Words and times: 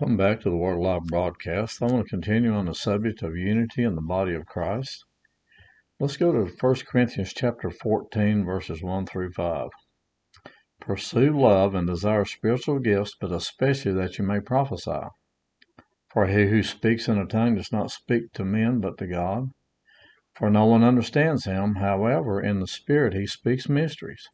Welcome 0.00 0.16
back 0.16 0.42
to 0.42 0.50
the 0.50 0.56
Word 0.56 0.76
Alive 0.76 1.06
broadcast. 1.06 1.82
I 1.82 1.86
want 1.86 2.06
to 2.06 2.08
continue 2.08 2.54
on 2.54 2.66
the 2.66 2.72
subject 2.72 3.20
of 3.24 3.36
unity 3.36 3.82
in 3.82 3.96
the 3.96 4.00
body 4.00 4.32
of 4.32 4.46
Christ. 4.46 5.04
Let's 5.98 6.16
go 6.16 6.30
to 6.30 6.54
1 6.60 6.74
Corinthians 6.88 7.32
chapter 7.34 7.68
14, 7.68 8.44
verses 8.44 8.80
1 8.80 9.06
through 9.06 9.32
5. 9.32 9.70
Pursue 10.80 11.36
love 11.36 11.74
and 11.74 11.88
desire 11.88 12.24
spiritual 12.24 12.78
gifts, 12.78 13.16
but 13.20 13.32
especially 13.32 13.90
that 13.94 14.18
you 14.18 14.24
may 14.24 14.38
prophesy. 14.38 15.08
For 16.12 16.28
he 16.28 16.46
who 16.46 16.62
speaks 16.62 17.08
in 17.08 17.18
a 17.18 17.26
tongue 17.26 17.56
does 17.56 17.72
not 17.72 17.90
speak 17.90 18.32
to 18.34 18.44
men, 18.44 18.78
but 18.78 18.98
to 18.98 19.06
God. 19.08 19.50
For 20.36 20.48
no 20.48 20.64
one 20.66 20.84
understands 20.84 21.44
him, 21.44 21.74
however, 21.74 22.40
in 22.40 22.60
the 22.60 22.68
Spirit 22.68 23.14
he 23.14 23.26
speaks 23.26 23.68
mysteries. 23.68 24.28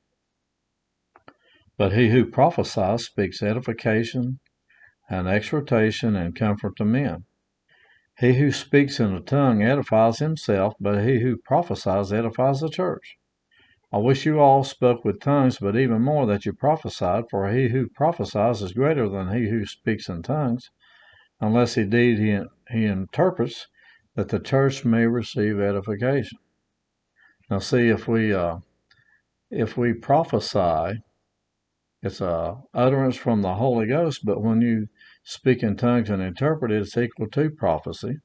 But 1.78 1.94
he 1.94 2.10
who 2.10 2.26
prophesies 2.26 3.06
speaks 3.06 3.42
edification 3.42 4.40
and 5.08 5.28
exhortation 5.28 6.16
and 6.16 6.34
comfort 6.34 6.76
to 6.76 6.84
men. 6.84 7.24
He 8.18 8.34
who 8.34 8.52
speaks 8.52 9.00
in 9.00 9.12
a 9.12 9.20
tongue 9.20 9.62
edifies 9.62 10.18
himself, 10.18 10.74
but 10.80 11.04
he 11.04 11.20
who 11.20 11.36
prophesies 11.36 12.12
edifies 12.12 12.60
the 12.60 12.68
church. 12.68 13.16
I 13.92 13.98
wish 13.98 14.24
you 14.24 14.40
all 14.40 14.64
spoke 14.64 15.04
with 15.04 15.20
tongues, 15.20 15.58
but 15.58 15.76
even 15.76 16.02
more 16.02 16.26
that 16.26 16.46
you 16.46 16.52
prophesied, 16.52 17.24
for 17.30 17.50
he 17.50 17.68
who 17.68 17.88
prophesies 17.88 18.62
is 18.62 18.72
greater 18.72 19.08
than 19.08 19.32
he 19.32 19.48
who 19.48 19.66
speaks 19.66 20.08
in 20.08 20.22
tongues, 20.22 20.70
unless 21.40 21.76
indeed 21.76 22.18
he, 22.18 22.40
he 22.70 22.86
interprets, 22.86 23.68
that 24.14 24.28
the 24.28 24.38
church 24.38 24.84
may 24.84 25.06
receive 25.06 25.60
edification. 25.60 26.38
Now, 27.50 27.58
see 27.58 27.88
if 27.88 28.08
we 28.08 28.32
uh, 28.32 28.58
if 29.50 29.76
we 29.76 29.92
prophesy 29.92 31.02
it's 32.04 32.20
a 32.20 32.60
utterance 32.74 33.16
from 33.16 33.40
the 33.40 33.54
Holy 33.54 33.86
Ghost, 33.86 34.26
but 34.26 34.42
when 34.42 34.60
you 34.60 34.88
speak 35.24 35.62
in 35.62 35.76
tongues 35.76 36.10
and 36.10 36.22
interpret 36.22 36.70
it, 36.70 36.82
it's 36.82 36.96
equal 36.96 37.28
to 37.30 37.50
prophecy. 37.50 38.18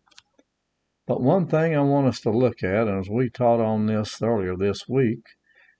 But 1.07 1.21
one 1.21 1.47
thing 1.47 1.75
I 1.75 1.81
want 1.81 2.07
us 2.07 2.19
to 2.21 2.29
look 2.29 2.61
at, 2.61 2.87
and 2.87 2.99
as 2.99 3.09
we 3.09 3.29
taught 3.29 3.59
on 3.59 3.87
this 3.87 4.21
earlier 4.21 4.55
this 4.55 4.87
week, 4.87 5.23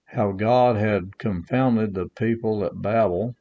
how 0.06 0.32
God 0.32 0.76
had 0.76 1.18
confounded 1.18 1.94
the 1.94 2.08
people 2.08 2.64
at 2.64 2.82
Babel, 2.82 3.36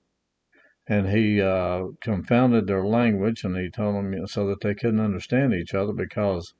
and 0.87 1.09
He 1.09 1.41
uh, 1.41 1.85
confounded 2.01 2.67
their 2.67 2.85
language, 2.85 3.43
and 3.43 3.57
He 3.57 3.71
told 3.71 3.95
them 3.95 4.27
so 4.27 4.45
that 4.47 4.61
they 4.61 4.75
couldn't 4.75 4.99
understand 4.99 5.53
each 5.53 5.73
other 5.73 5.93
because 5.93 6.53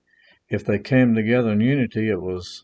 if 0.49 0.65
they 0.65 0.79
came 0.79 1.13
together 1.13 1.51
in 1.51 1.61
unity, 1.61 2.09
it 2.09 2.21
was 2.21 2.63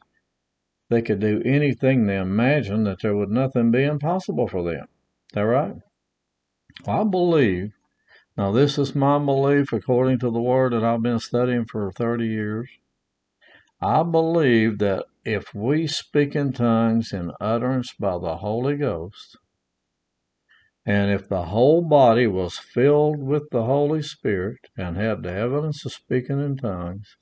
they 0.89 1.01
could 1.01 1.19
do 1.19 1.41
anything 1.43 2.05
they 2.05 2.17
imagined 2.17 2.87
that 2.87 3.01
there 3.01 3.15
would 3.15 3.29
nothing 3.29 3.71
be 3.71 3.83
impossible 3.83 4.47
for 4.47 4.63
them 4.63 4.87
that 5.33 5.41
right? 5.41 5.75
I 6.87 7.03
believe, 7.03 7.73
now 8.37 8.51
this 8.51 8.77
is 8.77 8.95
my 8.95 9.17
belief 9.19 9.71
according 9.71 10.19
to 10.19 10.31
the 10.31 10.41
word 10.41 10.73
that 10.73 10.83
I've 10.83 11.01
been 11.01 11.19
studying 11.19 11.65
for 11.65 11.91
30 11.91 12.25
years. 12.25 12.69
I 13.81 14.03
believe 14.03 14.79
that 14.79 15.05
if 15.23 15.53
we 15.53 15.87
speak 15.87 16.35
in 16.35 16.53
tongues 16.53 17.13
in 17.13 17.31
utterance 17.39 17.93
by 17.99 18.17
the 18.17 18.37
Holy 18.37 18.77
Ghost, 18.77 19.37
and 20.85 21.11
if 21.11 21.27
the 21.27 21.45
whole 21.45 21.81
body 21.81 22.27
was 22.27 22.57
filled 22.57 23.23
with 23.23 23.49
the 23.51 23.63
Holy 23.65 24.01
Spirit 24.01 24.59
and 24.77 24.97
had 24.97 25.23
the 25.23 25.31
evidence 25.31 25.85
of 25.85 25.93
speaking 25.93 26.39
in 26.39 26.57
tongues, 26.57 27.17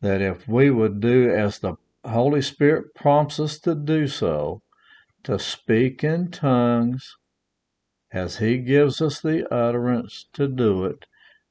that 0.00 0.22
if 0.22 0.48
we 0.48 0.70
would 0.70 1.00
do 1.00 1.30
as 1.30 1.58
the 1.58 1.74
Holy 2.04 2.40
Spirit 2.40 2.94
prompts 2.94 3.38
us 3.38 3.58
to 3.60 3.74
do 3.74 4.06
so, 4.06 4.62
to 5.24 5.38
speak 5.38 6.02
in 6.02 6.30
tongues 6.30 7.16
as 8.12 8.38
He 8.38 8.58
gives 8.58 9.00
us 9.00 9.20
the 9.20 9.52
utterance 9.52 10.26
to 10.34 10.48
do 10.48 10.84
it, 10.84 11.06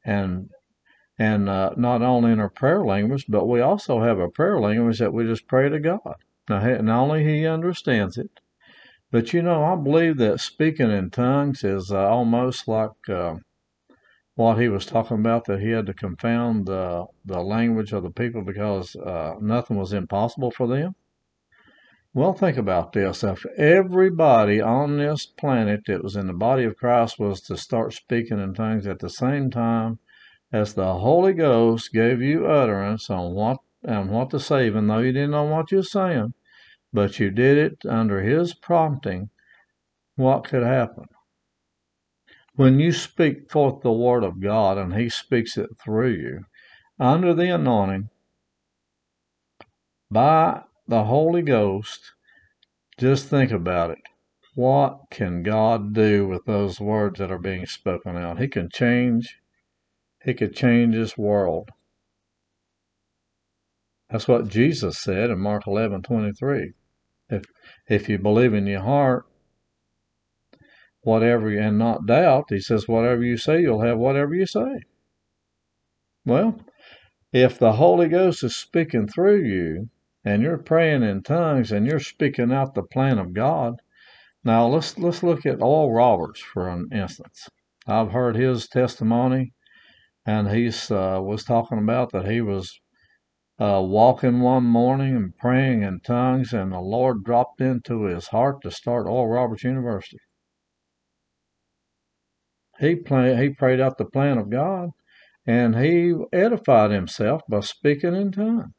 and 0.05 0.49
and 1.17 1.49
uh, 1.49 1.71
not 1.75 2.01
only 2.01 2.31
in 2.31 2.39
our 2.39 2.49
prayer 2.49 2.83
language, 2.83 3.25
but 3.27 3.47
we 3.47 3.59
also 3.61 4.01
have 4.01 4.19
a 4.19 4.29
prayer 4.29 4.59
language 4.59 4.99
that 4.99 5.13
we 5.13 5.25
just 5.25 5.47
pray 5.47 5.69
to 5.69 5.79
God. 5.79 6.15
Now, 6.49 6.59
not 6.81 7.01
only 7.03 7.23
He 7.23 7.45
understands 7.45 8.17
it, 8.17 8.39
but 9.11 9.33
you 9.33 9.41
know, 9.41 9.63
I 9.63 9.75
believe 9.75 10.17
that 10.17 10.39
speaking 10.39 10.91
in 10.91 11.09
tongues 11.09 11.63
is 11.63 11.91
uh, 11.91 12.07
almost 12.07 12.67
like 12.67 13.09
uh, 13.09 13.35
what 14.35 14.57
he 14.57 14.69
was 14.69 14.85
talking 14.85 15.17
about 15.17 15.45
that 15.45 15.59
he 15.59 15.71
had 15.71 15.85
to 15.87 15.93
confound 15.93 16.65
the 16.65 17.05
the 17.25 17.41
language 17.41 17.91
of 17.91 18.03
the 18.03 18.11
people 18.11 18.41
because 18.41 18.95
uh, 18.95 19.35
nothing 19.41 19.77
was 19.77 19.93
impossible 19.93 20.51
for 20.51 20.67
them. 20.67 20.95
Well, 22.11 22.33
think 22.33 22.57
about 22.57 22.93
this. 22.93 23.23
If 23.23 23.45
everybody 23.55 24.59
on 24.59 24.97
this 24.97 25.27
planet 25.27 25.81
that 25.85 26.03
was 26.03 26.15
in 26.15 26.25
the 26.25 26.33
body 26.33 26.63
of 26.63 26.75
Christ 26.75 27.19
was 27.19 27.39
to 27.41 27.55
start 27.55 27.93
speaking 27.93 28.39
in 28.39 28.55
tongues 28.55 28.87
at 28.87 28.97
the 28.97 29.11
same 29.11 29.51
time 29.51 29.99
as 30.51 30.73
the 30.73 30.95
Holy 30.95 31.33
Ghost 31.33 31.93
gave 31.93 32.19
you 32.19 32.47
utterance 32.47 33.11
on 33.11 33.35
what 33.35 33.57
and 33.83 34.09
what 34.09 34.31
to 34.31 34.39
say, 34.39 34.65
even 34.65 34.87
though 34.87 34.99
you 34.99 35.11
didn't 35.11 35.31
know 35.31 35.43
what 35.43 35.71
you 35.71 35.77
were 35.77 35.83
saying, 35.83 36.33
but 36.91 37.19
you 37.19 37.29
did 37.29 37.57
it 37.57 37.85
under 37.87 38.21
His 38.21 38.55
prompting, 38.55 39.29
what 40.15 40.43
could 40.43 40.63
happen? 40.63 41.05
When 42.55 42.79
you 42.79 42.91
speak 42.91 43.51
forth 43.51 43.83
the 43.83 43.91
Word 43.91 44.23
of 44.23 44.41
God 44.41 44.79
and 44.79 44.95
He 44.95 45.09
speaks 45.09 45.57
it 45.57 45.69
through 45.81 46.13
you, 46.13 46.45
under 46.99 47.35
the 47.35 47.53
anointing, 47.53 48.09
by 50.09 50.63
the 50.89 51.03
Holy 51.03 51.44
Ghost, 51.44 52.13
just 52.97 53.27
think 53.27 53.51
about 53.51 53.91
it. 53.91 54.00
What 54.55 55.01
can 55.11 55.44
God 55.44 55.94
do 55.94 56.27
with 56.27 56.45
those 56.45 56.79
words 56.79 57.19
that 57.19 57.31
are 57.31 57.38
being 57.38 57.67
spoken 57.67 58.17
out? 58.17 58.41
He 58.41 58.47
can 58.47 58.69
change, 58.73 59.38
He 60.25 60.33
could 60.33 60.55
change 60.55 60.95
this 60.95 61.16
world. 61.16 61.69
That's 64.09 64.27
what 64.27 64.47
Jesus 64.47 64.97
said 64.97 65.29
in 65.29 65.39
Mark 65.39 65.67
11 65.67 66.01
23. 66.01 66.73
If, 67.29 67.44
if 67.88 68.09
you 68.09 68.17
believe 68.17 68.56
in 68.56 68.66
your 68.66 68.81
heart, 68.81 69.25
whatever, 71.01 71.50
and 71.50 71.77
not 71.77 72.07
doubt, 72.07 72.45
he 72.50 72.59
says, 72.59 72.88
whatever 72.88 73.23
you 73.23 73.38
say, 73.38 73.61
you'll 73.61 73.83
have 73.83 74.00
whatever 74.00 74.33
you 74.33 74.47
say. 74.47 74.81
Well, 76.25 76.59
if 77.31 77.59
the 77.59 77.73
Holy 77.73 78.07
Ghost 78.07 78.44
is 78.44 78.56
speaking 78.56 79.07
through 79.07 79.44
you, 79.44 79.89
and 80.29 80.44
you're 80.44 80.59
praying 80.59 81.01
in 81.01 81.23
tongues 81.23 81.72
and 81.72 81.88
you're 81.88 82.00
speaking 82.00 82.51
out 82.51 82.75
the 82.75 82.84
plan 82.84 83.17
of 83.17 83.34
God. 83.34 83.81
Now 84.44 84.67
let's 84.67 84.97
let's 85.00 85.23
look 85.23 85.44
at 85.44 85.62
Oral 85.62 85.91
Roberts 85.91 86.40
for 86.40 86.69
an 86.69 86.88
instance. 86.94 87.50
I've 87.88 88.12
heard 88.12 88.35
his 88.35 88.68
testimony, 88.68 89.53
and 90.28 90.51
he 90.51 90.68
uh, 90.68 91.19
was 91.22 91.44
talking 91.44 91.79
about 91.79 92.12
that 92.12 92.29
he 92.29 92.41
was 92.41 92.79
uh, 93.59 93.81
walking 93.84 94.41
one 94.41 94.66
morning 94.66 95.16
and 95.16 95.35
praying 95.35 95.81
in 95.81 96.00
tongues, 96.01 96.53
and 96.53 96.72
the 96.72 96.79
Lord 96.79 97.23
dropped 97.23 97.59
into 97.59 98.03
his 98.03 98.28
heart 98.28 98.62
to 98.62 98.69
start 98.69 99.07
Oral 99.07 99.30
Roberts 99.30 99.63
University. 99.63 100.19
He 102.80 102.95
play, 102.95 103.36
he 103.36 103.50
prayed 103.50 103.81
out 103.81 103.98
the 103.98 104.06
plan 104.06 104.38
of 104.38 104.51
God, 104.51 104.92
and 105.48 105.75
he 105.75 106.13
edified 106.31 106.92
himself 106.92 107.42
by 107.50 107.62
speaking 107.62 108.15
in 108.15 108.31
tongues. 108.31 108.74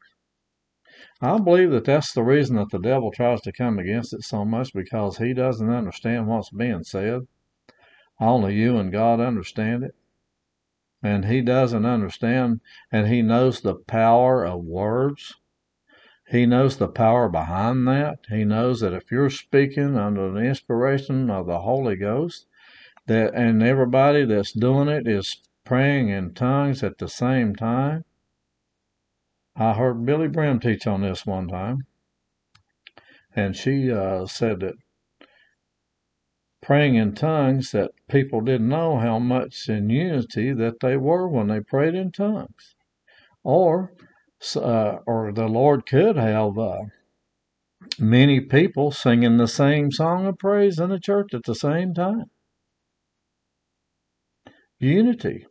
I 1.23 1.37
believe 1.37 1.69
that 1.71 1.85
that's 1.85 2.13
the 2.13 2.23
reason 2.23 2.55
that 2.55 2.71
the 2.71 2.79
devil 2.79 3.11
tries 3.11 3.41
to 3.41 3.51
come 3.51 3.77
against 3.77 4.11
it 4.11 4.23
so 4.23 4.43
much 4.43 4.73
because 4.73 5.17
he 5.17 5.33
doesn't 5.33 5.69
understand 5.69 6.27
what's 6.27 6.49
being 6.49 6.83
said. 6.83 7.27
Only 8.19 8.55
you 8.55 8.77
and 8.77 8.91
God 8.91 9.19
understand 9.19 9.83
it. 9.83 9.95
And 11.03 11.25
he 11.25 11.41
doesn't 11.41 11.85
understand, 11.85 12.61
and 12.91 13.07
he 13.07 13.21
knows 13.21 13.61
the 13.61 13.75
power 13.75 14.45
of 14.45 14.63
words. 14.63 15.35
He 16.27 16.45
knows 16.45 16.77
the 16.77 16.87
power 16.87 17.29
behind 17.29 17.87
that. 17.87 18.19
He 18.29 18.43
knows 18.43 18.79
that 18.79 18.93
if 18.93 19.11
you're 19.11 19.29
speaking 19.29 19.97
under 19.97 20.31
the 20.31 20.39
inspiration 20.39 21.29
of 21.29 21.45
the 21.45 21.59
Holy 21.59 21.95
Ghost, 21.95 22.47
that 23.05 23.33
and 23.35 23.61
everybody 23.61 24.25
that's 24.25 24.53
doing 24.53 24.87
it 24.87 25.07
is 25.07 25.41
praying 25.65 26.09
in 26.09 26.33
tongues 26.33 26.83
at 26.83 26.97
the 26.97 27.09
same 27.09 27.55
time, 27.55 28.05
I 29.55 29.73
heard 29.73 30.05
Billye 30.05 30.31
Brim 30.31 30.59
teach 30.59 30.87
on 30.87 31.01
this 31.01 31.25
one 31.25 31.47
time, 31.47 31.85
and 33.35 33.55
she 33.55 33.91
uh, 33.91 34.25
said 34.25 34.61
that 34.61 34.75
praying 36.61 36.95
in 36.95 37.13
tongues 37.13 37.71
that 37.71 37.91
people 38.07 38.41
didn't 38.41 38.69
know 38.69 38.97
how 38.97 39.19
much 39.19 39.67
in 39.67 39.89
unity 39.89 40.53
that 40.53 40.79
they 40.79 40.95
were 40.95 41.27
when 41.27 41.47
they 41.47 41.59
prayed 41.59 41.95
in 41.95 42.11
tongues. 42.11 42.75
Or, 43.43 43.93
uh, 44.55 44.97
or 45.07 45.31
the 45.33 45.47
Lord 45.47 45.85
could 45.85 46.15
have 46.15 46.57
uh, 46.57 46.83
many 47.99 48.39
people 48.39 48.91
singing 48.91 49.37
the 49.37 49.47
same 49.47 49.91
song 49.91 50.27
of 50.27 50.37
praise 50.37 50.79
in 50.79 50.89
the 50.89 50.99
church 50.99 51.33
at 51.33 51.43
the 51.43 51.55
same 51.55 51.93
time. 51.93 52.25
Unity, 54.79 55.45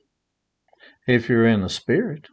if 1.06 1.28
you're 1.28 1.46
in 1.46 1.62
the 1.62 1.68
Spirit. 1.68 2.28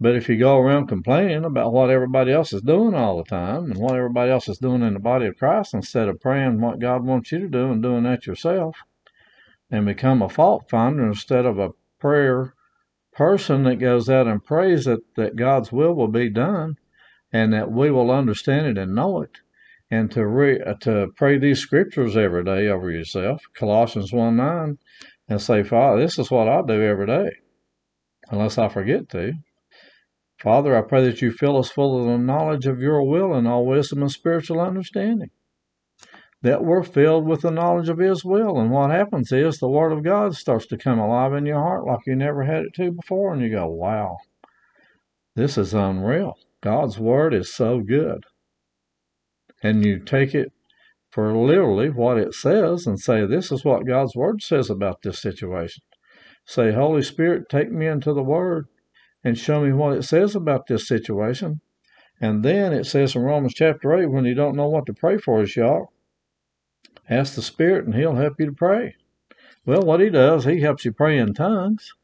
But 0.00 0.14
if 0.14 0.28
you 0.28 0.38
go 0.38 0.58
around 0.58 0.86
complaining 0.86 1.44
about 1.44 1.72
what 1.72 1.90
everybody 1.90 2.30
else 2.30 2.52
is 2.52 2.62
doing 2.62 2.94
all 2.94 3.16
the 3.16 3.24
time 3.24 3.72
and 3.72 3.80
what 3.80 3.96
everybody 3.96 4.30
else 4.30 4.48
is 4.48 4.58
doing 4.58 4.82
in 4.82 4.94
the 4.94 5.00
body 5.00 5.26
of 5.26 5.36
Christ 5.36 5.74
instead 5.74 6.08
of 6.08 6.20
praying 6.20 6.60
what 6.60 6.78
God 6.78 7.04
wants 7.04 7.32
you 7.32 7.40
to 7.40 7.48
do 7.48 7.72
and 7.72 7.82
doing 7.82 8.04
that 8.04 8.26
yourself, 8.26 8.76
and 9.70 9.84
become 9.84 10.22
a 10.22 10.28
fault 10.28 10.70
finder 10.70 11.04
instead 11.04 11.44
of 11.44 11.58
a 11.58 11.70
prayer 11.98 12.54
person 13.12 13.64
that 13.64 13.76
goes 13.76 14.08
out 14.08 14.28
and 14.28 14.44
prays 14.44 14.84
that, 14.84 15.00
that 15.16 15.34
God's 15.34 15.72
will 15.72 15.94
will 15.94 16.08
be 16.08 16.30
done 16.30 16.76
and 17.32 17.52
that 17.52 17.72
we 17.72 17.90
will 17.90 18.12
understand 18.12 18.66
it 18.66 18.78
and 18.78 18.94
know 18.94 19.20
it, 19.22 19.38
and 19.90 20.10
to 20.12 20.24
re, 20.24 20.60
uh, 20.60 20.74
to 20.74 21.08
pray 21.16 21.38
these 21.38 21.58
scriptures 21.58 22.16
every 22.16 22.44
day 22.44 22.68
over 22.68 22.90
yourself, 22.90 23.42
Colossians 23.54 24.12
1 24.12 24.36
9, 24.36 24.78
and 25.28 25.42
say, 25.42 25.64
Father, 25.64 26.00
this 26.00 26.18
is 26.18 26.30
what 26.30 26.48
I 26.48 26.62
do 26.62 26.80
every 26.80 27.06
day, 27.06 27.30
unless 28.30 28.56
I 28.56 28.68
forget 28.68 29.08
to. 29.10 29.32
Father, 30.40 30.76
I 30.76 30.82
pray 30.82 31.04
that 31.04 31.20
you 31.20 31.32
fill 31.32 31.56
us 31.56 31.70
full 31.70 32.00
of 32.00 32.06
the 32.06 32.18
knowledge 32.18 32.66
of 32.66 32.80
your 32.80 33.02
will 33.02 33.34
and 33.34 33.48
all 33.48 33.66
wisdom 33.66 34.02
and 34.02 34.10
spiritual 34.10 34.60
understanding. 34.60 35.30
That 36.42 36.64
we're 36.64 36.84
filled 36.84 37.26
with 37.26 37.40
the 37.40 37.50
knowledge 37.50 37.88
of 37.88 37.98
his 37.98 38.24
will. 38.24 38.60
And 38.60 38.70
what 38.70 38.90
happens 38.90 39.32
is 39.32 39.58
the 39.58 39.68
word 39.68 39.90
of 39.90 40.04
God 40.04 40.36
starts 40.36 40.66
to 40.66 40.78
come 40.78 41.00
alive 41.00 41.32
in 41.34 41.44
your 41.44 41.58
heart 41.58 41.84
like 41.84 42.06
you 42.06 42.14
never 42.14 42.44
had 42.44 42.62
it 42.62 42.74
to 42.74 42.92
before. 42.92 43.32
And 43.32 43.42
you 43.42 43.50
go, 43.50 43.66
wow, 43.66 44.18
this 45.34 45.58
is 45.58 45.74
unreal. 45.74 46.34
God's 46.60 46.98
word 46.98 47.34
is 47.34 47.52
so 47.52 47.80
good. 47.80 48.22
And 49.60 49.84
you 49.84 49.98
take 49.98 50.36
it 50.36 50.52
for 51.10 51.36
literally 51.36 51.90
what 51.90 52.16
it 52.16 52.32
says 52.32 52.86
and 52.86 53.00
say, 53.00 53.26
this 53.26 53.50
is 53.50 53.64
what 53.64 53.88
God's 53.88 54.14
word 54.14 54.40
says 54.40 54.70
about 54.70 55.02
this 55.02 55.20
situation. 55.20 55.82
Say, 56.46 56.72
Holy 56.72 57.02
Spirit, 57.02 57.48
take 57.48 57.72
me 57.72 57.88
into 57.88 58.12
the 58.12 58.22
word 58.22 58.66
and 59.24 59.36
show 59.36 59.62
me 59.62 59.72
what 59.72 59.96
it 59.96 60.02
says 60.02 60.34
about 60.34 60.66
this 60.66 60.86
situation. 60.86 61.60
And 62.20 62.44
then 62.44 62.72
it 62.72 62.84
says 62.84 63.14
in 63.14 63.22
Romans 63.22 63.54
chapter 63.54 63.94
8, 63.94 64.06
when 64.06 64.24
you 64.24 64.34
don't 64.34 64.56
know 64.56 64.68
what 64.68 64.86
to 64.86 64.94
pray 64.94 65.18
for, 65.18 65.42
is 65.42 65.56
y'all, 65.56 65.92
ask 67.08 67.34
the 67.34 67.42
Spirit 67.42 67.84
and 67.84 67.94
He'll 67.94 68.16
help 68.16 68.34
you 68.38 68.46
to 68.46 68.52
pray. 68.52 68.96
Well, 69.64 69.82
what 69.82 70.00
He 70.00 70.10
does, 70.10 70.44
He 70.44 70.60
helps 70.60 70.84
you 70.84 70.92
pray 70.92 71.18
in 71.18 71.34
tongues. 71.34 71.94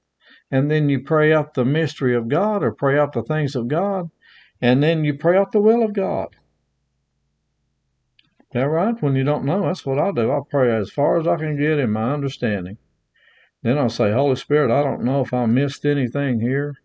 And 0.50 0.70
then 0.70 0.88
you 0.88 1.00
pray 1.00 1.32
out 1.32 1.55
the 1.55 1.64
mystery 1.64 2.14
of 2.14 2.28
God 2.28 2.62
or 2.62 2.72
pray 2.72 2.99
out 2.99 3.12
the 3.12 3.22
things 3.22 3.56
of 3.56 3.66
God. 3.66 4.11
And 4.61 4.82
then 4.82 5.05
you 5.05 5.14
pray 5.14 5.37
out 5.37 5.52
the 5.52 5.61
will 5.61 5.82
of 5.82 5.94
God. 5.94 6.28
Is 8.40 8.46
that 8.61 8.69
right? 8.69 9.00
When 9.02 9.16
you 9.16 9.25
don't 9.25 9.44
know, 9.44 9.62
that's 9.62 9.84
what 9.84 9.99
I 9.99 10.12
do. 10.12 10.31
I 10.31 10.40
pray 10.49 10.72
as 10.76 10.90
far 10.90 11.19
as 11.19 11.26
I 11.26 11.37
can 11.37 11.58
get 11.58 11.81
in 11.81 11.90
my 11.90 12.12
understanding. 12.12 12.78
Then 13.62 13.78
I'll 13.78 13.88
say, 13.88 14.12
Holy 14.12 14.37
Spirit, 14.37 14.70
I 14.70 14.84
don't 14.84 15.02
know 15.02 15.22
if 15.22 15.34
I 15.34 15.46
missed 15.46 15.84
anything 15.84 16.40
here. 16.40 16.76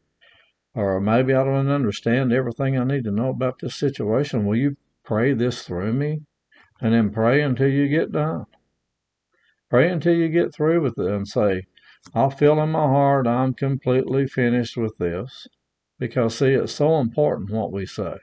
Or 0.80 1.02
maybe 1.02 1.34
I 1.34 1.44
don't 1.44 1.70
understand 1.70 2.32
everything 2.32 2.78
I 2.78 2.86
need 2.86 3.04
to 3.04 3.12
know 3.12 3.32
about 3.32 3.60
this 3.60 3.76
situation. 3.76 4.46
Will 4.46 4.56
you 4.56 4.78
pray 5.04 5.34
this 5.34 5.64
through 5.64 5.92
me? 5.92 6.22
And 6.80 6.94
then 6.94 7.12
pray 7.12 7.42
until 7.42 7.68
you 7.68 7.90
get 7.90 8.14
done. 8.14 8.46
Pray 9.70 9.90
until 9.90 10.14
you 10.14 10.30
get 10.30 10.56
through 10.56 10.80
with 10.80 10.98
it 10.98 11.12
and 11.12 11.28
say, 11.28 11.64
I 12.16 12.30
feel 12.30 12.62
in 12.62 12.70
my 12.70 12.88
heart 12.88 13.28
I'm 13.28 13.54
completely 13.56 14.26
finished 14.26 14.78
with 14.78 14.98
this. 15.00 15.50
Because, 16.00 16.38
see, 16.38 16.54
it's 16.54 16.72
so 16.72 17.02
important 17.02 17.50
what 17.50 17.74
we 17.74 17.86
say. 17.86 18.16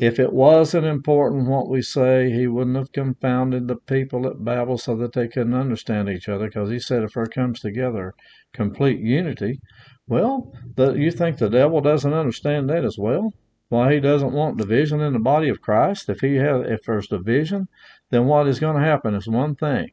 If 0.00 0.20
it 0.20 0.32
wasn't 0.32 0.86
important 0.86 1.48
what 1.48 1.68
we 1.68 1.82
say, 1.82 2.30
he 2.30 2.46
wouldn't 2.46 2.76
have 2.76 2.92
confounded 2.92 3.66
the 3.66 3.74
people 3.74 4.28
at 4.28 4.44
Babel 4.44 4.78
so 4.78 4.94
that 4.96 5.12
they 5.12 5.26
couldn't 5.26 5.54
understand 5.54 6.08
each 6.08 6.28
other. 6.28 6.46
Because 6.46 6.70
he 6.70 6.78
said 6.78 7.02
if 7.02 7.14
there 7.14 7.26
comes 7.26 7.58
together 7.58 8.14
complete 8.52 9.00
unity, 9.00 9.58
well, 10.06 10.52
the, 10.76 10.92
you 10.92 11.10
think 11.10 11.38
the 11.38 11.50
devil 11.50 11.80
doesn't 11.80 12.12
understand 12.12 12.70
that 12.70 12.84
as 12.84 12.96
well? 12.96 13.32
Why 13.70 13.94
he 13.94 14.00
doesn't 14.00 14.32
want 14.32 14.56
division 14.56 15.00
in 15.00 15.14
the 15.14 15.18
body 15.18 15.48
of 15.48 15.60
Christ? 15.60 16.08
If 16.08 16.20
he 16.20 16.36
has, 16.36 16.64
if 16.66 16.84
there's 16.84 17.08
division, 17.08 17.66
then 18.10 18.26
what 18.26 18.46
is 18.46 18.60
going 18.60 18.76
to 18.76 18.88
happen 18.88 19.14
is 19.14 19.26
one 19.26 19.56
thing: 19.56 19.90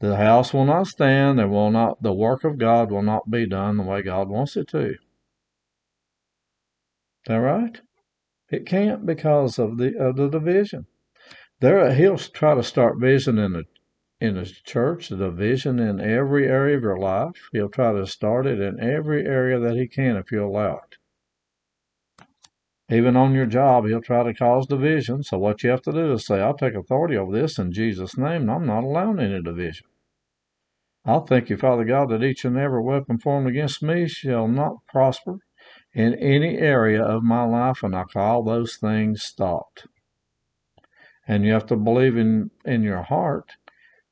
the 0.00 0.16
house 0.16 0.52
will 0.52 0.66
not 0.66 0.88
stand. 0.88 1.38
There 1.38 1.48
will 1.48 1.70
not 1.70 2.02
the 2.02 2.12
work 2.12 2.42
of 2.42 2.58
God 2.58 2.90
will 2.90 3.02
not 3.02 3.30
be 3.30 3.46
done 3.46 3.76
the 3.76 3.84
way 3.84 4.02
God 4.02 4.28
wants 4.28 4.56
it 4.56 4.68
to. 4.68 4.90
Is 4.90 4.98
that 7.26 7.36
right? 7.36 7.80
It 8.50 8.66
can't 8.66 9.04
because 9.04 9.58
of 9.58 9.76
the 9.76 9.98
of 9.98 10.16
the 10.16 10.28
division. 10.28 10.86
There, 11.60 11.92
he'll 11.92 12.18
try 12.18 12.54
to 12.54 12.62
start 12.62 12.98
vision 12.98 13.38
in 13.38 13.52
the 13.52 13.64
in 14.20 14.34
the 14.34 14.46
church, 14.46 15.10
the 15.10 15.16
division 15.16 15.78
in 15.78 16.00
every 16.00 16.48
area 16.48 16.76
of 16.76 16.82
your 16.82 16.98
life. 16.98 17.50
He'll 17.52 17.68
try 17.68 17.92
to 17.92 18.06
start 18.06 18.46
it 18.46 18.60
in 18.60 18.80
every 18.80 19.26
area 19.26 19.60
that 19.60 19.76
he 19.76 19.86
can 19.86 20.16
if 20.16 20.32
you 20.32 20.44
allow 20.44 20.80
it. 20.90 20.96
Even 22.90 23.16
on 23.16 23.34
your 23.34 23.46
job, 23.46 23.86
he'll 23.86 24.00
try 24.00 24.22
to 24.22 24.32
cause 24.32 24.66
division. 24.66 25.22
So 25.22 25.38
what 25.38 25.62
you 25.62 25.70
have 25.70 25.82
to 25.82 25.92
do 25.92 26.12
is 26.12 26.26
say, 26.26 26.40
I'll 26.40 26.56
take 26.56 26.74
authority 26.74 27.16
over 27.16 27.30
this 27.30 27.58
in 27.58 27.70
Jesus' 27.70 28.16
name, 28.16 28.42
and 28.42 28.50
I'm 28.50 28.66
not 28.66 28.82
allowing 28.82 29.20
any 29.20 29.42
division. 29.42 29.86
I'll 31.04 31.26
thank 31.26 31.50
you, 31.50 31.58
Father 31.58 31.84
God, 31.84 32.08
that 32.08 32.24
each 32.24 32.44
and 32.44 32.56
every 32.56 32.82
weapon 32.82 33.18
formed 33.18 33.46
against 33.46 33.82
me 33.82 34.08
shall 34.08 34.48
not 34.48 34.86
prosper 34.86 35.40
in 35.94 36.14
any 36.14 36.58
area 36.58 37.02
of 37.02 37.22
my 37.22 37.44
life, 37.44 37.82
and 37.82 37.94
I 37.96 38.04
call 38.04 38.42
those 38.42 38.76
things 38.76 39.22
stopped. 39.22 39.86
And 41.26 41.44
you 41.44 41.52
have 41.52 41.66
to 41.66 41.76
believe 41.76 42.16
in, 42.16 42.50
in 42.64 42.82
your 42.82 43.02
heart 43.02 43.52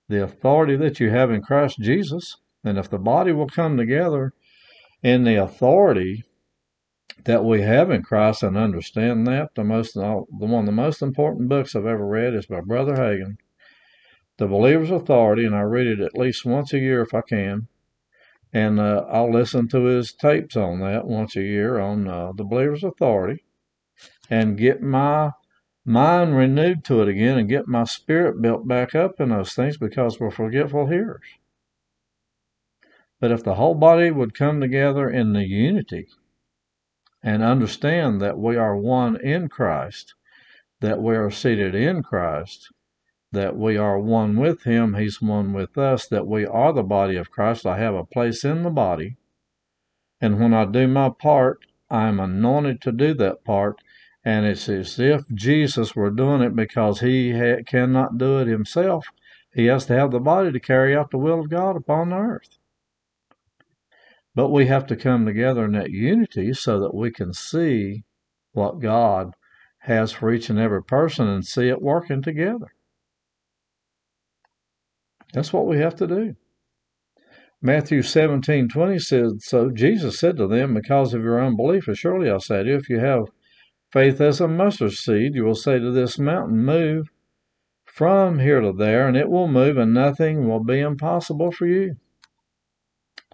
the 0.08 0.23
authority 0.23 0.76
that 0.76 1.00
you 1.00 1.11
have 1.11 1.31
in 1.31 1.43
Christ 1.43 1.78
Jesus. 1.81 2.37
And 2.64 2.78
if 2.78 2.90
the 2.90 2.99
body 2.99 3.32
will 3.32 3.49
come 3.49 3.76
together 3.76 4.32
in 5.02 5.25
the 5.25 5.37
authority 5.37 6.25
that 7.25 7.44
we 7.44 7.62
have 7.62 7.90
in 7.90 8.02
Christ 8.02 8.43
and 8.43 8.56
understand 8.56 9.26
that, 9.26 9.55
the 9.55 9.64
most 9.64 9.94
the 9.94 10.25
one 10.28 10.61
of 10.61 10.67
the 10.67 10.73
most 10.73 11.02
important 11.02 11.49
books 11.49 11.75
I've 11.75 11.87
ever 11.87 12.06
read 12.06 12.34
is 12.34 12.46
by 12.46 12.61
Brother 12.61 12.97
Hagin, 12.97 13.38
The 14.37 14.47
Believer's 14.47 14.90
Authority, 14.90 15.45
and 15.45 15.54
I 15.54 15.62
read 15.62 15.87
it 15.87 16.00
at 16.00 16.16
least 16.16 16.45
once 16.45 16.73
a 16.73 16.78
year 16.78 17.02
if 17.02 17.14
I 17.14 17.23
can. 17.23 17.68
And 18.56 18.80
uh, 18.80 19.04
I'll 19.10 19.30
listen 19.30 19.68
to 19.68 19.84
his 19.84 20.14
tapes 20.14 20.56
on 20.56 20.80
that 20.80 21.06
once 21.06 21.36
a 21.36 21.42
year 21.42 21.78
on 21.78 22.08
uh, 22.08 22.32
the 22.32 22.42
Believer's 22.42 22.84
Authority 22.84 23.44
and 24.30 24.56
get 24.56 24.80
my 24.80 25.32
mind 25.84 26.34
renewed 26.38 26.82
to 26.86 27.02
it 27.02 27.08
again 27.08 27.36
and 27.36 27.50
get 27.50 27.68
my 27.68 27.84
spirit 27.84 28.40
built 28.40 28.66
back 28.66 28.94
up 28.94 29.20
in 29.20 29.28
those 29.28 29.52
things 29.52 29.76
because 29.76 30.18
we're 30.18 30.30
forgetful 30.30 30.86
hearers. 30.86 31.26
But 33.20 33.30
if 33.30 33.44
the 33.44 33.56
whole 33.56 33.75
body 33.75 34.10
would 34.10 34.32
come 34.32 34.58
together 34.62 35.06
in 35.10 35.34
the 35.34 35.44
unity 35.44 36.06
and 37.22 37.42
understand 37.42 38.22
that 38.22 38.38
we 38.38 38.56
are 38.56 38.75
one 38.75 39.20
in 39.20 39.50
Christ, 39.50 40.14
that 40.80 41.02
we 41.02 41.14
are 41.14 41.30
seated 41.30 41.75
in 41.75 42.02
Christ, 42.02 42.72
that 43.37 43.57
we 43.57 43.76
are 43.76 43.99
one 43.99 44.37
with 44.37 44.64
Him, 44.64 44.95
He's 44.95 45.23
one 45.23 45.52
with 45.52 45.78
us, 45.78 46.07
that 46.09 46.26
we 46.26 46.45
are 46.45 46.73
the 46.73 46.83
body 46.83 47.16
of 47.16 47.31
Christ. 47.31 47.64
I 47.64 47.78
have 47.78 47.95
a 47.95 48.05
place 48.05 48.45
in 48.45 48.62
the 48.62 48.71
body. 48.71 49.16
And 50.21 50.40
when 50.40 50.52
I 50.52 50.64
do 50.64 50.88
my 50.88 51.11
part, 51.11 51.61
I 51.88 52.09
am 52.09 52.19
anointed 52.19 52.83
to 52.83 52.93
do 52.93 53.14
that 53.14 53.45
part 53.45 53.81
and 54.26 54.45
it's 54.45 54.69
as 54.69 54.99
if 54.99 55.23
Jesus 55.33 55.95
were 55.95 56.11
doing 56.11 56.43
it 56.43 56.57
because 56.57 56.99
he 56.99 57.31
ha- 57.31 57.62
cannot 57.64 58.19
do 58.19 58.40
it 58.40 58.49
himself. 58.49 59.07
He 59.55 59.66
has 59.66 59.87
to 59.87 59.95
have 59.95 60.11
the 60.11 60.19
body 60.19 60.50
to 60.50 60.59
carry 60.59 60.97
out 60.97 61.12
the 61.12 61.16
will 61.16 61.38
of 61.38 61.49
God 61.49 61.76
upon 61.76 62.11
the 62.11 62.16
earth. 62.16 62.59
But 64.35 64.49
we 64.49 64.66
have 64.66 64.85
to 64.88 64.97
come 64.97 65.25
together 65.25 65.64
in 65.64 65.73
that 65.73 65.90
unity 65.90 66.52
so 66.55 66.81
that 66.81 66.93
we 66.93 67.12
can 67.12 67.33
see 67.33 68.02
what 68.52 68.81
God 68.81 69.35
has 69.83 70.11
for 70.11 70.33
each 70.33 70.50
and 70.50 70.59
every 70.59 70.83
person 70.83 71.28
and 71.28 71.47
see 71.47 71.69
it 71.69 71.81
working 71.81 72.21
together. 72.21 72.75
That's 75.37 75.52
what 75.52 75.66
we 75.66 75.76
have 75.81 75.95
to 75.97 76.07
do. 76.07 76.35
Matthew 77.61 78.00
17 78.00 78.71
20 78.71 78.99
says, 78.99 79.35
So 79.40 79.69
Jesus 79.69 80.19
said 80.19 80.38
to 80.38 80.47
them, 80.47 80.73
Because 80.73 81.12
of 81.12 81.23
your 81.23 81.45
unbelief, 81.45 81.90
as 81.90 81.99
surely 81.99 82.31
I 82.31 82.38
say 82.38 82.62
to 82.62 82.71
you, 82.71 82.76
if 82.76 82.88
you 82.88 83.00
have 83.00 83.25
faith 83.93 84.19
as 84.23 84.40
a 84.40 84.49
mustard 84.49 84.93
seed, 84.93 85.35
you 85.35 85.45
will 85.45 85.55
say 85.55 85.78
to 85.78 85.90
this 85.90 86.19
mountain, 86.19 86.64
Move 86.64 87.11
from 87.85 88.38
here 88.38 88.62
to 88.62 88.73
there, 88.73 89.07
and 89.07 89.14
it 89.14 89.28
will 89.28 89.47
move, 89.47 89.76
and 89.76 89.93
nothing 89.93 90.49
will 90.49 90.64
be 90.64 90.81
impossible 90.81 91.52
for 91.52 91.66
you. 91.66 91.97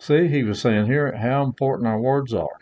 See, 0.01 0.27
he 0.27 0.43
was 0.43 0.61
saying 0.61 0.87
here 0.87 1.17
how 1.17 1.45
important 1.45 1.87
our 1.87 2.01
words 2.01 2.35
are, 2.35 2.59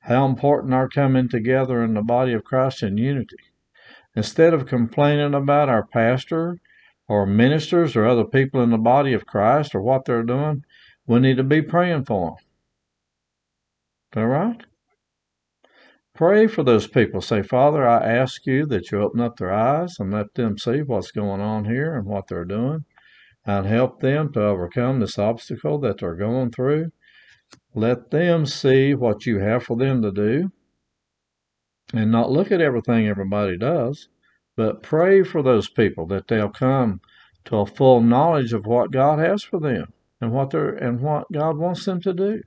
how 0.00 0.26
important 0.26 0.74
our 0.74 0.88
coming 0.88 1.28
together 1.28 1.80
in 1.84 1.94
the 1.94 2.02
body 2.02 2.32
of 2.32 2.42
Christ 2.42 2.82
in 2.82 2.98
unity. 2.98 3.36
Instead 4.16 4.52
of 4.52 4.66
complaining 4.66 5.32
about 5.32 5.68
our 5.68 5.86
pastor 5.86 6.58
or 7.12 7.26
ministers 7.26 7.94
or 7.94 8.06
other 8.06 8.24
people 8.24 8.62
in 8.62 8.70
the 8.70 8.78
body 8.78 9.12
of 9.12 9.26
Christ 9.26 9.74
or 9.74 9.82
what 9.82 10.06
they're 10.06 10.22
doing, 10.22 10.64
we 11.06 11.20
need 11.20 11.36
to 11.36 11.44
be 11.44 11.60
praying 11.60 12.06
for 12.06 12.38
them. 14.14 14.22
All 14.22 14.28
right? 14.30 14.62
Pray 16.14 16.46
for 16.46 16.62
those 16.62 16.86
people. 16.86 17.20
Say, 17.20 17.42
Father, 17.42 17.86
I 17.86 18.02
ask 18.02 18.46
you 18.46 18.64
that 18.64 18.90
you 18.90 19.02
open 19.02 19.20
up 19.20 19.36
their 19.36 19.52
eyes 19.52 19.96
and 19.98 20.10
let 20.10 20.32
them 20.32 20.56
see 20.56 20.80
what's 20.80 21.10
going 21.10 21.42
on 21.42 21.66
here 21.66 21.94
and 21.94 22.06
what 22.06 22.28
they're 22.28 22.46
doing 22.46 22.86
and 23.44 23.66
help 23.66 24.00
them 24.00 24.32
to 24.32 24.42
overcome 24.42 25.00
this 25.00 25.18
obstacle 25.18 25.78
that 25.80 25.98
they're 25.98 26.14
going 26.14 26.50
through. 26.50 26.92
Let 27.74 28.10
them 28.10 28.46
see 28.46 28.94
what 28.94 29.26
you 29.26 29.38
have 29.40 29.64
for 29.64 29.76
them 29.76 30.00
to 30.00 30.10
do 30.10 30.50
and 31.92 32.10
not 32.10 32.30
look 32.30 32.50
at 32.50 32.62
everything 32.62 33.06
everybody 33.06 33.58
does, 33.58 34.08
but 34.62 34.80
pray 34.80 35.24
for 35.24 35.42
those 35.42 35.68
people 35.68 36.06
that 36.06 36.28
they'll 36.28 36.48
come 36.48 37.00
to 37.44 37.56
a 37.56 37.66
full 37.66 38.00
knowledge 38.00 38.52
of 38.52 38.64
what 38.64 38.92
God 38.92 39.18
has 39.18 39.42
for 39.42 39.58
them 39.58 39.92
and 40.20 40.30
what 40.30 40.50
they're 40.50 40.74
and 40.74 41.00
what 41.00 41.24
God 41.32 41.56
wants 41.56 41.84
them 41.84 42.00
to 42.02 42.12
do. 42.12 42.42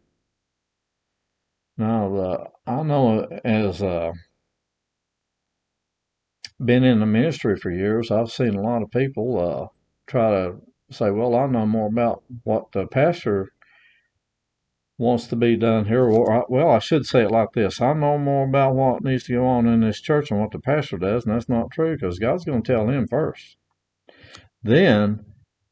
Now, 1.77 2.15
uh, 2.15 2.47
I 2.65 2.83
know 2.83 3.27
as 3.43 3.83
uh, 3.83 4.13
been 6.63 6.85
in 6.85 7.01
the 7.01 7.05
ministry 7.05 7.57
for 7.57 7.69
years, 7.69 8.11
I've 8.11 8.31
seen 8.31 8.55
a 8.55 8.61
lot 8.61 8.81
of 8.81 8.91
people 8.91 9.27
uh, 9.37 9.67
try 10.07 10.31
to 10.31 10.55
say, 10.91 11.11
"Well, 11.11 11.35
I 11.35 11.47
know 11.47 11.65
more 11.65 11.87
about 11.87 12.23
what 12.45 12.71
the 12.71 12.87
pastor 12.87 13.51
wants 14.97 15.27
to 15.27 15.35
be 15.35 15.55
done 15.57 15.85
here. 15.85 16.07
Well, 16.07 16.69
I 16.69 16.79
should 16.79 17.05
say 17.05 17.23
it 17.23 17.31
like 17.31 17.51
this 17.53 17.81
I 17.81 17.93
know 17.93 18.17
more 18.17 18.47
about 18.47 18.75
what 18.75 19.03
needs 19.03 19.25
to 19.25 19.33
go 19.33 19.45
on 19.45 19.67
in 19.67 19.81
this 19.81 19.99
church 19.99 20.29
than 20.29 20.39
what 20.39 20.51
the 20.51 20.59
pastor 20.59 20.97
does, 20.97 21.25
and 21.25 21.35
that's 21.35 21.49
not 21.49 21.71
true 21.71 21.95
because 21.95 22.19
God's 22.19 22.45
going 22.45 22.63
to 22.63 22.73
tell 22.73 22.89
him 22.89 23.07
first. 23.07 23.57
Then 24.63 25.25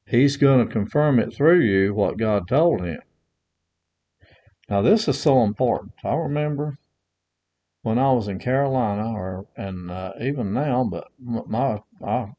he's 0.06 0.38
going 0.38 0.65
to 0.65 0.72
confirm 0.72 1.20
it 1.20 1.34
through 1.34 1.62
you 1.62 1.94
what 1.94 2.18
God 2.18 2.48
told 2.48 2.82
him. 2.82 3.00
Now, 4.70 4.82
this 4.82 5.08
is 5.08 5.20
so 5.20 5.44
important. 5.44 5.94
I 6.03 6.15
remember 6.15 6.77
when 7.82 8.00
I 8.00 8.12
was 8.12 8.27
in 8.27 8.39
Carolina, 8.39 9.12
or 9.13 9.48
and 9.56 9.92
uh, 9.92 10.13
even 10.20 10.53
now, 10.53 10.88
but 10.89 11.08
my 11.20 11.80
I 12.06 12.34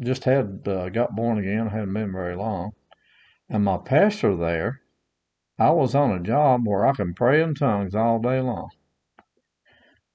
just 0.00 0.24
had 0.24 0.66
uh, 0.66 0.88
got 0.88 1.16
born 1.16 1.38
again. 1.38 1.68
I 1.68 1.72
hadn't 1.72 1.94
been 1.94 2.12
very 2.12 2.36
long, 2.36 2.72
and 3.48 3.64
my 3.64 3.78
pastor 3.78 4.36
there 4.36 4.82
I 5.58 5.70
was 5.70 5.94
on 5.94 6.12
a 6.12 6.20
job 6.20 6.66
where 6.66 6.86
I 6.86 6.92
can 6.92 7.14
pray 7.14 7.42
in 7.42 7.54
tongues 7.54 7.94
all 7.94 8.20
day 8.20 8.40
long. 8.40 8.70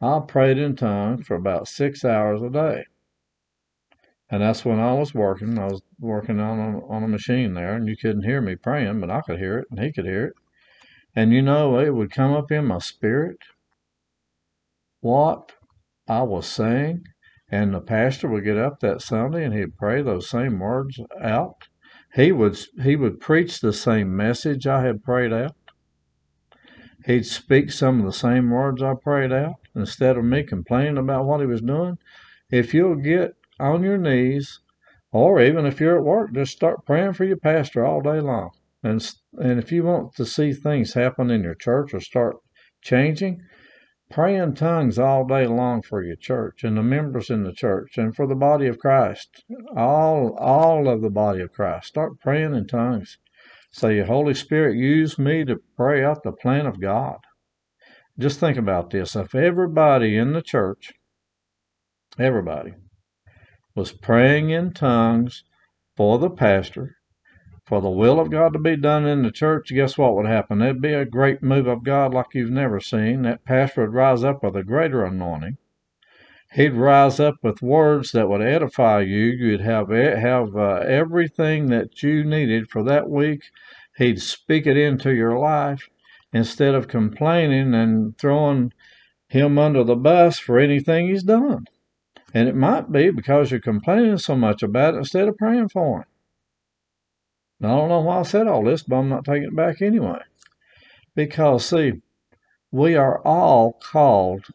I 0.02 0.20
prayed 0.20 0.58
in 0.58 0.76
tongues 0.76 1.26
for 1.26 1.36
about 1.36 1.68
six 1.68 2.06
hours 2.06 2.42
a 2.42 2.50
day. 2.50 2.86
And 4.30 4.42
that's 4.42 4.66
when 4.66 4.80
I 4.80 4.94
was 4.94 5.14
working. 5.14 5.60
I 5.60 5.68
was 5.68 5.82
working 6.00 6.40
on 6.40 6.60
a, 6.60 6.88
on 6.88 7.04
a 7.04 7.08
machine 7.08 7.54
there, 7.54 7.76
and 7.76 7.88
you 7.88 7.96
couldn't 7.96 8.24
hear 8.24 8.42
me 8.42 8.56
praying, 8.56 9.00
but 9.00 9.12
I 9.12 9.22
could 9.22 9.38
hear 9.38 9.60
it, 9.60 9.68
and 9.70 9.80
he 9.80 9.92
could 9.92 10.06
hear 10.06 10.28
it. 10.28 10.34
And 11.16 11.32
you 11.32 11.42
know, 11.42 11.78
it 11.80 11.94
would 11.94 12.12
come 12.12 12.34
up 12.34 12.52
in 12.52 12.66
my 12.66 12.80
spirit 12.80 13.38
what 15.02 15.52
I 16.08 16.24
was 16.24 16.48
saying, 16.48 17.04
and 17.52 17.74
the 17.74 17.82
pastor 17.82 18.28
would 18.30 18.46
get 18.46 18.58
up 18.58 18.80
that 18.80 19.02
Sunday 19.02 19.44
and 19.46 19.54
he'd 19.54 19.78
pray 19.78 20.02
those 20.02 20.30
same 20.30 20.60
words 20.60 21.00
out 21.22 21.68
he 22.14 22.32
would 22.32 22.58
he 22.82 22.96
would 22.96 23.20
preach 23.20 23.60
the 23.60 23.74
same 23.74 24.16
message 24.16 24.68
I 24.68 24.86
had 24.86 25.04
prayed 25.04 25.34
out. 25.34 25.56
He'd 27.06 27.26
speak 27.26 27.72
some 27.72 28.00
of 28.00 28.06
the 28.06 28.14
same 28.14 28.50
words 28.50 28.82
I 28.82 28.94
prayed 28.94 29.32
out 29.32 29.56
instead 29.76 30.18
of 30.18 30.24
me 30.24 30.44
complaining 30.44 30.98
about 30.98 31.26
what 31.26 31.42
he 31.42 31.46
was 31.46 31.62
doing. 31.62 31.98
If 32.50 32.74
you'll 32.74 32.96
get 32.96 33.36
on 33.60 33.84
your 33.84 33.98
knees, 33.98 34.62
or 35.12 35.42
even 35.42 35.66
if 35.66 35.82
you're 35.82 35.98
at 35.98 36.04
work, 36.04 36.34
just 36.34 36.54
start 36.54 36.86
praying 36.86 37.14
for 37.14 37.26
your 37.26 37.38
pastor 37.38 37.86
all 37.86 38.02
day 38.02 38.20
long. 38.20 38.52
And 38.84 39.06
and 39.40 39.60
if 39.60 39.72
you 39.72 39.84
want 39.84 40.16
to 40.16 40.26
see 40.26 40.54
things 40.54 40.94
happen 40.94 41.32
in 41.32 41.44
your 41.44 41.56
church 41.56 41.94
or 41.94 42.00
start 42.00 42.38
changing, 42.82 43.42
Pray 44.14 44.36
in 44.36 44.54
tongues 44.54 45.00
all 45.00 45.26
day 45.26 45.48
long 45.48 45.82
for 45.82 46.04
your 46.04 46.16
church 46.16 46.64
and 46.64 46.78
the 46.78 46.84
members 46.84 47.32
in 47.32 47.42
the 47.42 47.52
church 47.52 47.98
and 47.98 48.16
for 48.16 48.28
the 48.28 48.36
body 48.36 48.68
of 48.68 48.78
Christ. 48.78 49.44
All 49.76 50.38
all 50.38 50.88
of 50.88 51.02
the 51.02 51.10
body 51.10 51.42
of 51.42 51.52
Christ. 51.52 51.88
Start 51.88 52.20
praying 52.20 52.54
in 52.54 52.68
tongues. 52.68 53.18
Say, 53.72 54.02
Holy 54.02 54.36
Spirit, 54.36 54.78
use 54.78 55.18
me 55.18 55.44
to 55.46 55.60
pray 55.76 56.04
out 56.04 56.22
the 56.22 56.32
plan 56.32 56.68
of 56.68 56.80
God. 56.80 57.18
Just 58.20 58.40
think 58.40 58.56
about 58.56 58.92
this. 58.92 59.16
If 59.16 59.34
everybody 59.34 60.16
in 60.16 60.34
the 60.34 60.44
church, 60.44 60.94
everybody, 62.20 62.76
was 63.74 63.94
praying 63.94 64.52
in 64.52 64.74
tongues 64.74 65.44
for 65.98 66.20
the 66.20 66.30
pastor 66.30 66.98
for 67.66 67.82
the 67.82 67.90
will 67.90 68.20
of 68.20 68.30
God 68.30 68.54
to 68.54 68.60
be 68.60 68.76
done 68.76 69.06
in 69.06 69.24
the 69.24 69.32
church, 69.32 69.70
guess 69.74 69.98
what 69.98 70.16
would 70.16 70.26
happen? 70.26 70.62
It'd 70.62 70.82
be 70.82 70.94
a 70.94 71.06
great 71.06 71.42
move 71.42 71.68
of 71.68 71.84
God 71.84 72.14
like 72.14 72.34
you've 72.34 72.52
never 72.52 72.80
seen. 72.80 73.22
That 73.22 73.46
pastor 73.46 73.82
would 73.82 73.94
rise 73.94 74.24
up 74.24 74.44
with 74.44 74.56
a 74.56 74.64
greater 74.64 75.06
anointing. 75.06 75.58
He'd 76.52 76.74
rise 76.74 77.20
up 77.20 77.36
with 77.42 77.64
words 77.64 78.12
that 78.12 78.30
would 78.30 78.42
edify 78.42 79.02
you. 79.02 79.26
You'd 79.26 79.62
have 79.62 79.90
have 79.90 80.56
uh, 80.56 80.84
everything 80.86 81.68
that 81.68 82.04
you 82.04 82.24
needed 82.24 82.70
for 82.70 82.84
that 82.84 83.10
week. 83.10 83.44
He'd 83.98 84.22
speak 84.22 84.68
it 84.68 84.78
into 84.78 85.14
your 85.16 85.40
life 85.40 85.90
instead 86.32 86.76
of 86.76 86.88
complaining 86.88 87.74
and 87.74 88.18
throwing 88.18 88.72
him 89.28 89.58
under 89.58 89.84
the 89.84 89.96
bus 89.96 90.38
for 90.38 90.60
anything 90.60 91.08
he's 91.08 91.24
done. 91.24 91.66
And 92.34 92.50
it 92.50 92.56
might 92.56 92.92
be 92.92 93.10
because 93.10 93.50
you're 93.50 93.60
complaining 93.60 94.18
so 94.18 94.36
much 94.36 94.62
about 94.62 94.96
it 94.96 94.98
instead 94.98 95.28
of 95.28 95.38
praying 95.38 95.70
for 95.70 96.00
him. 96.00 96.06
I 97.62 97.68
don't 97.68 97.90
know 97.90 98.02
why 98.02 98.20
I 98.20 98.24
said 98.24 98.48
all 98.48 98.64
this, 98.64 98.84
but 98.84 98.98
I'm 98.98 99.10
not 99.10 99.26
taking 99.26 99.44
it 99.44 99.56
back 99.56 99.82
anyway. 99.82 100.20
Because, 101.16 101.66
see, 101.66 102.02
we 102.72 102.96
are 102.96 103.22
all 103.26 103.74
called 103.74 104.46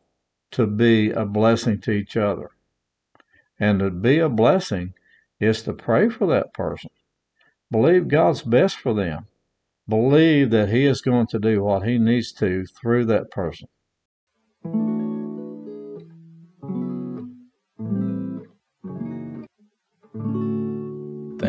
to 0.53 0.67
be 0.67 1.11
a 1.11 1.25
blessing 1.25 1.81
to 1.83 1.93
each 1.93 2.17
other. 2.17 2.51
And 3.61 3.81
to 3.81 3.91
be 3.91 4.19
a 4.19 4.29
blessing 4.29 4.95
is 5.41 5.63
to 5.63 5.73
pray 5.73 6.09
for 6.09 6.27
that 6.29 6.53
person. 6.53 6.91
Believe 7.71 8.09
God's 8.09 8.43
best 8.43 8.77
for 8.77 8.95
them. 8.95 9.27
Believe 9.89 10.51
that 10.51 10.69
He 10.69 10.85
is 10.85 11.01
going 11.01 11.27
to 11.29 11.39
do 11.39 11.63
what 11.63 11.87
He 11.87 11.99
needs 11.99 12.33
to 12.35 12.65
through 12.67 13.07
that 13.07 13.31
person. 13.31 13.69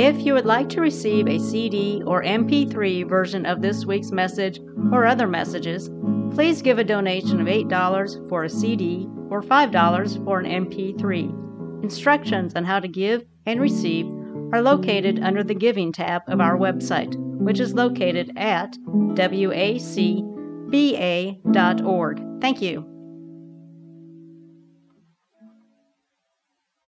If 0.00 0.24
you 0.24 0.32
would 0.32 0.46
like 0.46 0.70
to 0.70 0.80
receive 0.80 1.28
a 1.28 1.38
CD 1.38 2.02
or 2.06 2.22
MP3 2.22 3.06
version 3.06 3.44
of 3.44 3.60
this 3.60 3.84
week's 3.84 4.10
message 4.10 4.58
or 4.90 5.04
other 5.04 5.26
messages, 5.26 5.90
please 6.34 6.62
give 6.62 6.78
a 6.78 6.84
donation 6.84 7.38
of 7.38 7.46
$8 7.46 8.26
for 8.30 8.44
a 8.44 8.48
CD 8.48 9.06
or 9.28 9.42
$5 9.42 10.24
for 10.24 10.38
an 10.40 10.46
MP3. 10.46 11.82
Instructions 11.82 12.54
on 12.56 12.64
how 12.64 12.80
to 12.80 12.88
give 12.88 13.26
and 13.44 13.60
receive 13.60 14.06
are 14.54 14.62
located 14.62 15.22
under 15.22 15.44
the 15.44 15.52
Giving 15.52 15.92
tab 15.92 16.22
of 16.28 16.40
our 16.40 16.56
website, 16.56 17.14
which 17.38 17.60
is 17.60 17.74
located 17.74 18.32
at 18.38 18.78
wacba.org. 18.86 19.50
Thank 22.40 22.62
you. 22.62 22.89